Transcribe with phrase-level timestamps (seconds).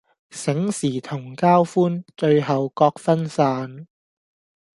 [0.31, 3.85] 醒時同交歡，醉後各分散